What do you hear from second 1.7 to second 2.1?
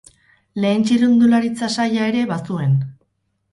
saila